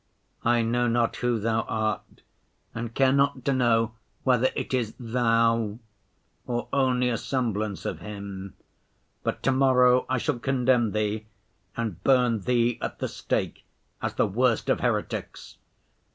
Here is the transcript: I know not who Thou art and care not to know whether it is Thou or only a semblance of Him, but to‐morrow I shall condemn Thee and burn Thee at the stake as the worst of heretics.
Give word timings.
I 0.43 0.63
know 0.63 0.87
not 0.87 1.17
who 1.17 1.37
Thou 1.39 1.61
art 1.69 2.23
and 2.73 2.91
care 2.91 3.13
not 3.13 3.45
to 3.45 3.53
know 3.53 3.93
whether 4.23 4.49
it 4.55 4.73
is 4.73 4.95
Thou 4.99 5.77
or 6.47 6.67
only 6.73 7.09
a 7.09 7.19
semblance 7.19 7.85
of 7.85 7.99
Him, 7.99 8.55
but 9.21 9.43
to‐morrow 9.43 10.07
I 10.09 10.17
shall 10.17 10.39
condemn 10.39 10.93
Thee 10.93 11.27
and 11.77 12.03
burn 12.03 12.39
Thee 12.39 12.79
at 12.81 12.97
the 12.97 13.07
stake 13.07 13.63
as 14.01 14.15
the 14.15 14.25
worst 14.25 14.69
of 14.71 14.79
heretics. 14.79 15.57